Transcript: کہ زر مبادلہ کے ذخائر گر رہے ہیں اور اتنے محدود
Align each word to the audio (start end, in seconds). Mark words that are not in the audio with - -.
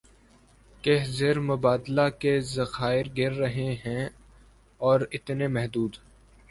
کہ 0.83 0.97
زر 1.07 1.39
مبادلہ 1.41 2.07
کے 2.19 2.39
ذخائر 2.47 3.07
گر 3.17 3.33
رہے 3.33 3.71
ہیں 3.85 4.09
اور 4.81 5.01
اتنے 5.11 5.47
محدود 5.49 5.97